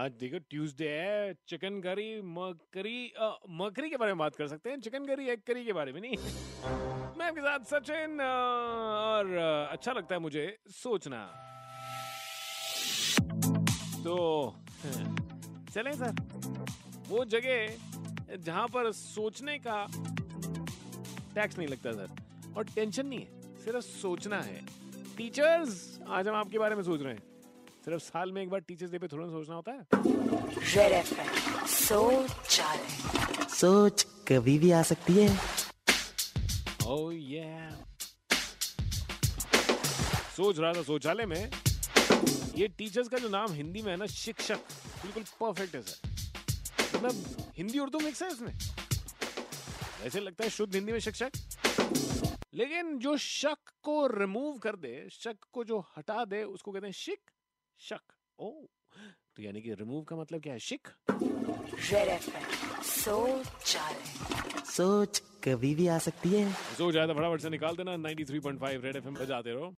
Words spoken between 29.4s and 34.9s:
होता है। सोच सोच कभी भी आ